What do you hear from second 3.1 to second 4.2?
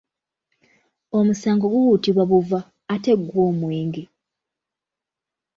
gwo omwenge?